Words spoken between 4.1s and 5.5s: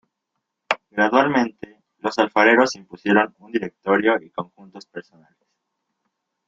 y conjuntos personales..